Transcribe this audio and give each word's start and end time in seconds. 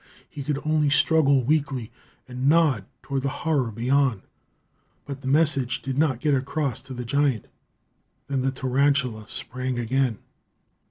He 0.27 0.41
could 0.41 0.57
only 0.65 0.89
struggle 0.89 1.43
weakly 1.43 1.91
and 2.27 2.49
nod 2.49 2.85
toward 3.03 3.21
the 3.21 3.29
horror 3.29 3.69
beyond; 3.69 4.23
but 5.05 5.21
the 5.21 5.27
message 5.27 5.83
did 5.83 5.95
not 5.95 6.19
get 6.19 6.33
across 6.33 6.81
to 6.81 6.95
the 6.95 7.05
giant. 7.05 7.45
Then 8.27 8.41
the 8.41 8.49
tarantula 8.51 9.27
sprang 9.29 9.77
again. 9.77 10.17